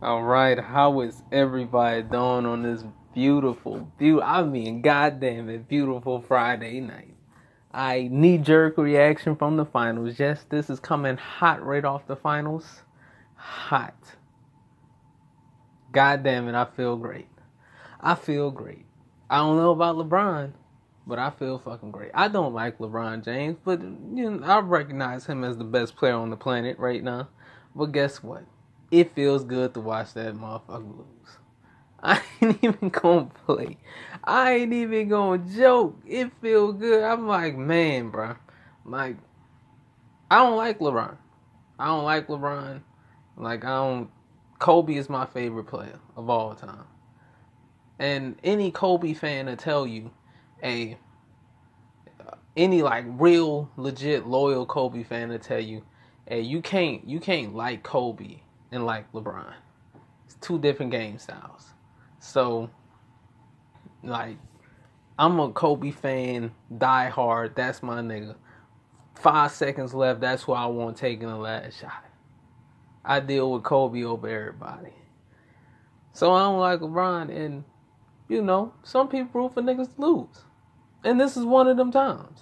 [0.00, 6.20] All right, how is everybody doing on this beautiful, beautiful, I mean, goddamn it, beautiful
[6.20, 7.16] Friday night?
[7.74, 10.16] I knee jerk reaction from the finals.
[10.16, 12.82] Yes, this is coming hot right off the finals.
[13.34, 14.14] Hot.
[15.90, 17.26] Goddamn it, I feel great.
[18.00, 18.86] I feel great.
[19.28, 20.52] I don't know about LeBron,
[21.08, 22.12] but I feel fucking great.
[22.14, 26.14] I don't like LeBron James, but you know, I recognize him as the best player
[26.14, 27.30] on the planet right now.
[27.74, 28.44] But guess what?
[28.90, 31.38] It feels good to watch that motherfucker lose.
[32.02, 33.76] I ain't even gonna play.
[34.24, 36.00] I ain't even gonna joke.
[36.06, 37.02] It feels good.
[37.02, 38.36] I'm like, man, bro.
[38.84, 39.16] Like,
[40.30, 41.16] I don't like LeBron.
[41.78, 42.82] I don't like LeBron.
[43.36, 44.10] Like, I don't.
[44.58, 46.84] Kobe is my favorite player of all time.
[47.98, 50.10] And any Kobe fan to tell you,
[50.62, 50.96] a
[52.56, 55.84] any like real legit loyal Kobe fan to tell you,
[56.26, 58.40] hey, you can't you can't like Kobe
[58.72, 59.52] and like LeBron.
[60.26, 61.74] It's two different game styles.
[62.18, 62.70] So,
[64.02, 64.36] like,
[65.18, 67.54] I'm a Kobe fan, die hard.
[67.56, 68.36] That's my nigga.
[69.14, 70.20] Five seconds left.
[70.20, 72.04] That's who I want taking the last shot.
[73.04, 74.92] I deal with Kobe over everybody.
[76.12, 77.64] So I don't like LeBron, and
[78.28, 80.44] you know, some people root for niggas to lose,
[81.04, 82.40] and this is one of them times.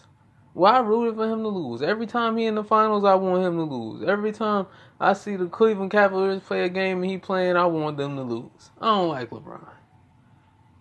[0.56, 1.82] Well, I rooted for him to lose.
[1.82, 4.08] Every time he in the finals, I want him to lose.
[4.08, 4.66] Every time
[4.98, 8.22] I see the Cleveland Cavaliers play a game and he playing, I want them to
[8.22, 8.70] lose.
[8.80, 9.68] I don't like LeBron.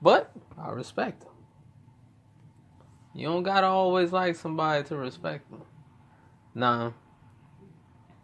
[0.01, 1.31] But I respect him.
[3.13, 5.63] You don't gotta always like somebody to respect them.
[6.53, 6.93] Nah.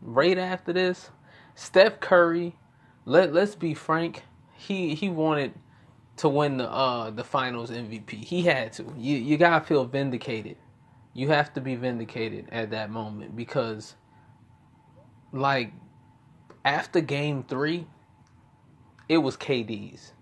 [0.02, 1.10] Right after this,
[1.56, 2.56] Steph Curry,
[3.04, 5.52] let let's be frank, he he wanted
[6.16, 8.24] to win the uh the finals MVP.
[8.24, 8.86] He had to.
[8.98, 10.56] You you gotta feel vindicated
[11.14, 13.96] you have to be vindicated at that moment because
[15.32, 15.74] like
[16.64, 17.88] after game 3
[19.10, 20.14] it was KD's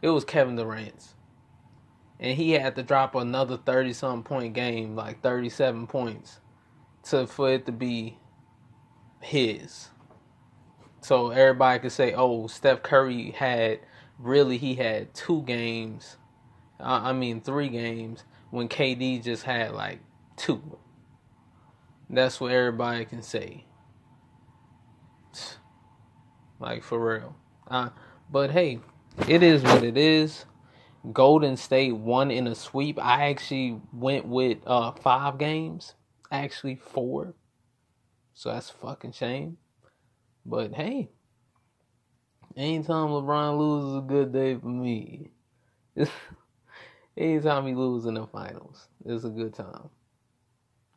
[0.00, 1.14] it was Kevin Durant's.
[2.20, 6.40] And he had to drop another 30 some point game like 37 points
[7.04, 8.18] to for it to be
[9.20, 9.88] his.
[11.00, 13.80] So everybody could say oh Steph Curry had
[14.18, 16.16] really he had two games
[16.80, 20.00] uh, I mean three games when KD just had like
[20.36, 20.78] two.
[22.10, 23.64] That's what everybody can say.
[26.58, 27.36] Like for real.
[27.68, 27.90] Uh,
[28.30, 28.80] but hey,
[29.28, 30.44] it is what it is.
[31.12, 32.98] Golden State won in a sweep.
[33.02, 35.94] I actually went with uh, five games,
[36.30, 37.34] actually four.
[38.34, 39.58] So that's fucking shame.
[40.44, 41.10] But hey,
[42.56, 45.30] anytime LeBron loses, a good day for me.
[47.18, 49.90] anytime he loses in the finals, it's a good time.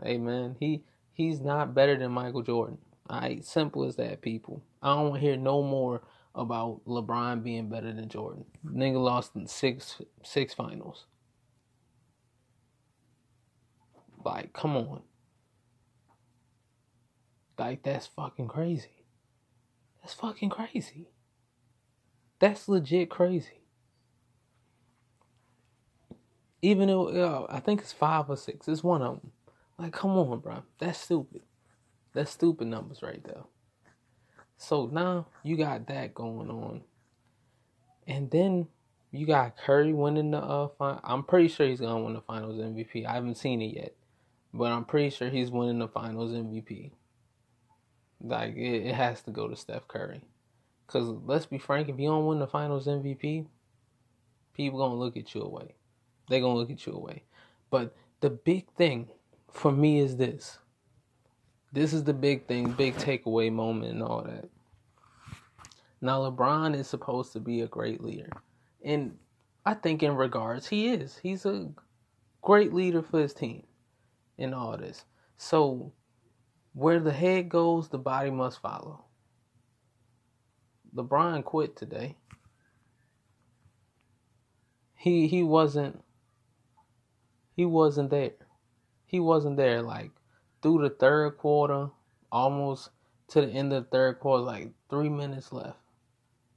[0.04, 0.84] Hey man, he
[1.14, 2.78] he's not better than Michael Jordan.
[3.10, 4.64] Alright, simple as that, people.
[4.82, 6.02] I don't want to hear no more
[6.34, 8.46] about LeBron being better than Jordan.
[8.66, 11.06] Nigga lost in six six finals.
[14.24, 15.02] Like, come on.
[17.58, 19.06] Like that's fucking crazy.
[20.02, 21.10] That's fucking crazy.
[22.40, 23.61] That's legit crazy.
[26.62, 29.32] Even though I think it's five or six, it's one of them.
[29.80, 30.64] Like, come on, bro.
[30.80, 31.42] That's stupid.
[32.14, 33.44] That's stupid numbers right there.
[34.58, 36.82] So now you got that going on,
[38.06, 38.68] and then
[39.10, 41.00] you got Curry winning the uh.
[41.04, 43.08] I'm pretty sure he's gonna win the Finals MVP.
[43.08, 43.96] I haven't seen it yet,
[44.54, 46.92] but I'm pretty sure he's winning the Finals MVP.
[48.24, 50.22] Like it, it has to go to Steph Curry,
[50.86, 53.48] cause let's be frank, if you don't win the Finals MVP,
[54.54, 55.74] people gonna look at you away
[56.32, 57.24] they're gonna look at you away.
[57.70, 59.10] But the big thing
[59.52, 60.60] for me is this.
[61.74, 64.50] This is the big thing, big takeaway moment and all that.
[66.02, 68.32] Now LeBron is supposed to be a great leader.
[68.84, 69.18] And
[69.66, 71.18] I think in regards he is.
[71.22, 71.70] He's a
[72.42, 73.64] great leader for his team
[74.38, 75.06] in all this.
[75.38, 75.92] So
[76.74, 79.06] where the head goes, the body must follow.
[80.96, 82.18] LeBron quit today.
[84.96, 86.04] He he wasn't
[87.62, 88.32] he wasn't there.
[89.06, 89.84] He wasn't there.
[89.84, 90.10] Like
[90.64, 91.90] through the third quarter,
[92.32, 92.90] almost
[93.28, 95.78] to the end of the third quarter, like three minutes left.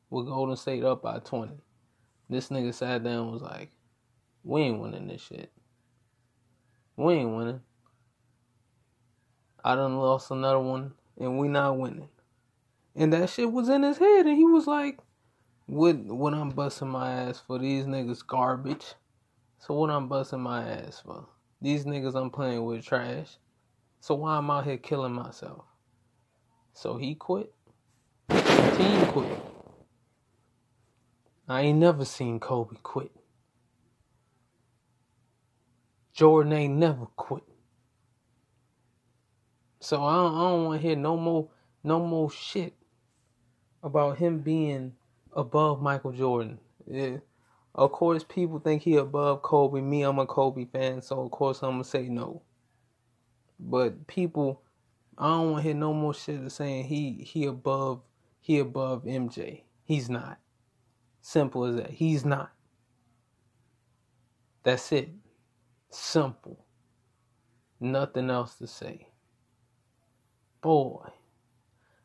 [0.09, 1.61] With Golden State up by twenty.
[2.31, 3.71] This nigga sat down was like,
[4.45, 5.53] We ain't winning this shit.
[6.97, 7.61] We ain't winning.
[9.63, 12.09] I done lost another one and we not winning.
[12.97, 15.01] And that shit was in his head and he was like,
[15.67, 18.95] What when I'm busting my ass for these niggas garbage.
[19.67, 21.25] So what I'm busting my ass for?
[21.63, 23.39] These niggas I'm playing with trash.
[23.99, 25.65] So why I'm out here killing myself?
[26.75, 27.51] So he quit.
[28.29, 29.41] Team quit.
[31.49, 33.11] I ain't never seen Kobe quit.
[36.13, 37.45] Jordan ain't never quit.
[39.81, 41.49] So I don't, don't want to hear no more
[41.83, 42.75] no more shit
[43.83, 44.93] about him being
[45.35, 46.59] above Michael Jordan.
[46.87, 47.17] Yeah.
[47.75, 49.81] Of course, people think he above Kobe.
[49.81, 52.43] Me, I'm a Kobe fan, so of course I'm gonna say no.
[53.59, 54.63] But people,
[55.19, 58.03] I don't want to hear no more shit of saying he he above
[58.41, 59.63] he above MJ.
[59.85, 60.39] He's not.
[61.21, 61.91] Simple as that.
[61.91, 62.53] He's not.
[64.63, 65.11] That's it.
[65.91, 66.65] Simple.
[67.81, 69.09] Nothing else to say.
[70.61, 71.09] Boy,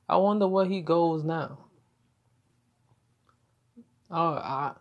[0.07, 1.65] I wonder where he goes now.
[4.11, 4.73] Oh, I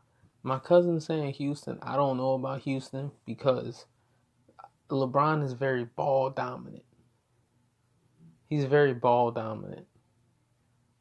[0.48, 1.78] my cousin saying Houston.
[1.82, 3.84] I don't know about Houston because
[4.88, 6.84] LeBron is very ball dominant.
[8.48, 9.86] He's very ball dominant.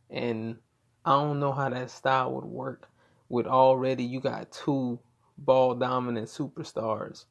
[0.10, 0.58] And
[1.06, 2.90] I don't know how that style would work
[3.30, 5.00] with already you got two
[5.38, 7.24] ball dominant superstars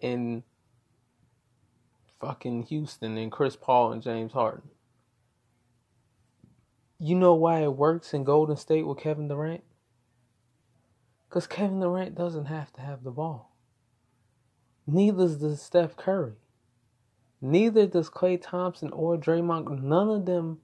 [0.00, 0.42] in
[2.18, 4.70] fucking Houston and Chris Paul and James Harden.
[6.98, 9.62] You know why it works in Golden State with Kevin Durant?
[11.28, 13.54] Because Kevin Durant doesn't have to have the ball.
[14.86, 16.36] Neither does Steph Curry.
[17.40, 19.82] Neither does Klay Thompson or Draymond.
[19.82, 20.58] None of them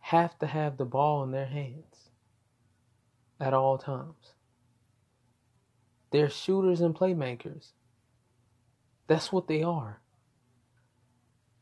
[0.00, 2.10] have to have the ball in their hands
[3.40, 4.34] at all times.
[6.10, 7.72] They're shooters and playmakers.
[9.06, 10.00] That's what they are.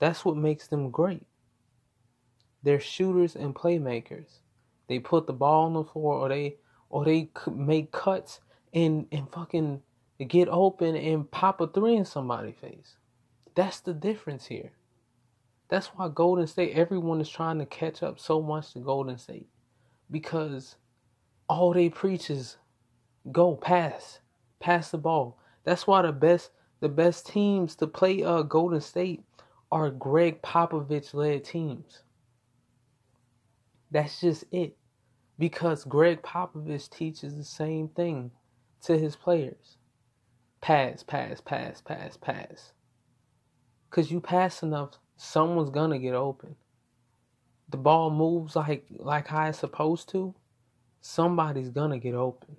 [0.00, 1.22] That's what makes them great.
[2.62, 4.40] They're shooters and playmakers.
[4.88, 6.56] They put the ball on the floor, or they
[6.90, 8.40] or they make cuts
[8.74, 9.82] and and fucking
[10.28, 12.96] get open and pop a three in somebody's face.
[13.54, 14.72] That's the difference here.
[15.68, 19.48] That's why Golden State, everyone is trying to catch up so much to Golden State
[20.10, 20.76] because
[21.48, 22.56] all they preach is
[23.30, 24.18] go pass,
[24.58, 25.38] pass the ball.
[25.64, 26.50] That's why the best
[26.80, 29.22] the best teams to play uh Golden State
[29.70, 32.02] are Gregg Popovich led teams.
[33.90, 34.76] That's just it.
[35.40, 38.30] Because Gregg Popovich teaches the same thing
[38.82, 39.78] to his players.
[40.60, 42.72] Pass, pass, pass, pass, pass.
[43.88, 46.56] Cause you pass enough, someone's gonna get open.
[47.70, 50.34] The ball moves like like how it's supposed to,
[51.00, 52.56] somebody's gonna get open.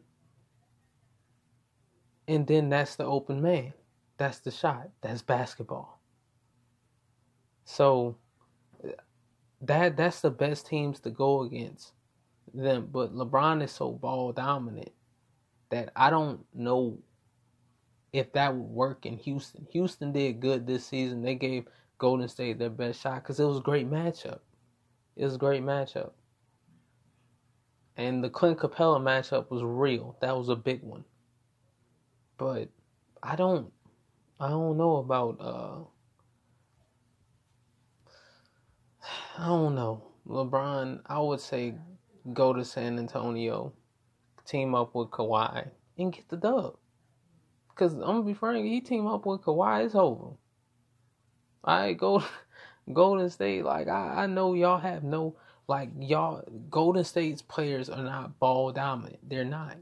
[2.27, 3.73] And then that's the open man.
[4.17, 4.89] That's the shot.
[5.01, 6.01] That's basketball.
[7.63, 8.17] So
[9.61, 11.93] that that's the best teams to go against
[12.53, 12.89] them.
[12.91, 14.91] But LeBron is so ball dominant
[15.69, 16.99] that I don't know
[18.13, 19.67] if that would work in Houston.
[19.71, 21.21] Houston did good this season.
[21.21, 21.65] They gave
[21.97, 24.39] Golden State their best shot because it was a great matchup.
[25.15, 26.11] It was a great matchup.
[27.97, 30.17] And the Clint Capela matchup was real.
[30.21, 31.03] That was a big one.
[32.37, 32.69] But
[33.21, 33.71] I don't
[34.39, 35.83] I don't know about uh
[39.37, 40.03] I don't know.
[40.27, 41.75] LeBron, I would say
[42.33, 43.73] go to San Antonio,
[44.45, 46.77] team up with Kawhi, and get the dub.
[47.75, 50.35] Cause I'm gonna be frank, he team up with Kawhi, it's over.
[51.63, 52.23] I go
[52.93, 55.35] Golden State, like I, I know y'all have no
[55.67, 59.19] like y'all Golden State's players are not ball dominant.
[59.27, 59.77] They're not.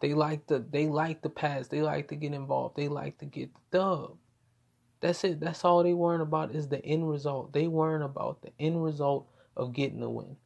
[0.00, 1.68] They like the they like the pass.
[1.68, 2.76] They like to get involved.
[2.76, 4.16] They like to get the dub.
[5.00, 5.40] That's it.
[5.40, 7.52] That's all they worrying about is the end result.
[7.52, 10.36] They worrying about the end result of getting the win.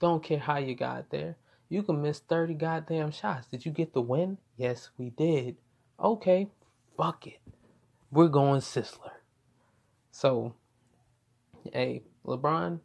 [0.00, 1.36] Don't care how you got there.
[1.68, 3.46] You can miss 30 goddamn shots.
[3.46, 4.38] Did you get the win?
[4.56, 5.56] Yes, we did.
[5.98, 6.48] Okay,
[6.96, 7.40] fuck it.
[8.10, 9.10] We're going Sizzler.
[10.10, 10.54] So,
[11.72, 12.80] hey, LeBron,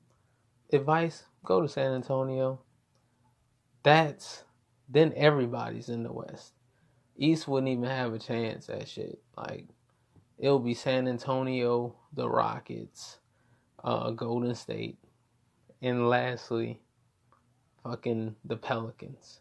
[0.71, 2.59] advice go to San Antonio.
[3.83, 4.43] That's
[4.87, 6.53] then everybody's in the West.
[7.17, 9.19] East wouldn't even have a chance at shit.
[9.37, 9.65] Like
[10.37, 13.19] it'll be San Antonio, the Rockets,
[13.83, 14.97] uh, Golden State,
[15.81, 16.81] and lastly,
[17.83, 19.39] fucking the Pelicans.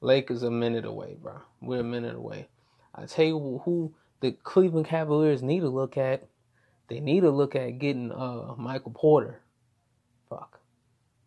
[0.00, 1.40] Lakers a minute away, bro.
[1.60, 2.48] We're a minute away.
[2.94, 6.26] I tell you who the Cleveland Cavaliers need to look at.
[6.88, 9.40] They need to look at getting uh Michael Porter.
[10.28, 10.60] Fuck.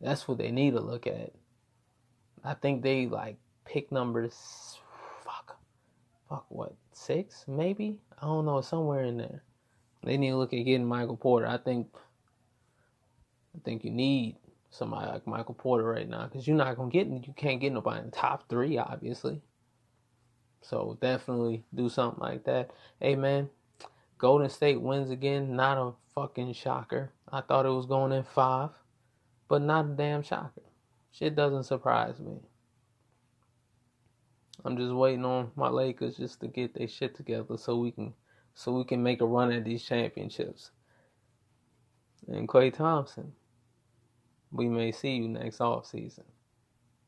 [0.01, 1.31] That's what they need to look at.
[2.43, 4.77] I think they like pick numbers
[5.23, 5.57] fuck.
[6.29, 6.73] Fuck what?
[6.91, 7.99] Six, maybe?
[8.21, 9.43] I don't know, somewhere in there.
[10.03, 11.47] They need to look at getting Michael Porter.
[11.47, 11.87] I think
[13.55, 14.35] I think you need
[14.73, 17.99] somebody like Michael Porter right now because you're not gonna get you can't get nobody
[17.99, 19.39] in the top three, obviously.
[20.61, 22.71] So definitely do something like that.
[22.99, 23.49] Hey man,
[24.17, 25.55] Golden State wins again.
[25.55, 27.11] Not a fucking shocker.
[27.31, 28.71] I thought it was going in five,
[29.47, 30.63] but not a damn shocker.
[31.11, 32.39] Shit doesn't surprise me.
[34.65, 38.13] I'm just waiting on my Lakers just to get their shit together so we can
[38.55, 40.71] so we can make a run at these championships.
[42.27, 43.33] And Klay Thompson,
[44.53, 46.23] we may see you next off season.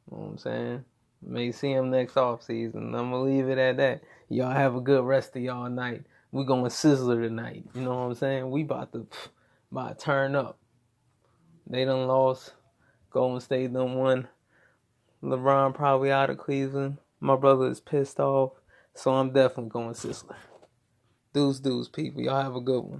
[0.10, 0.86] You know what I'm saying?
[1.22, 2.94] May see him next off season.
[2.96, 4.02] I'm gonna leave it at that.
[4.30, 6.04] Y'all have a good rest of y'all night.
[6.32, 7.64] We going Sizzler tonight.
[7.74, 8.50] You know what I'm saying?
[8.50, 9.08] We about to
[9.72, 10.58] about to turn up.
[11.68, 12.54] They done lost.
[13.10, 14.28] Golden State done won.
[15.24, 16.98] LeBron probably out of Cleveland.
[17.20, 18.52] My brother is pissed off.
[18.94, 20.36] So I'm definitely going Sizzler.
[21.34, 22.22] Deuce deuce people.
[22.22, 22.94] Y'all have a good one.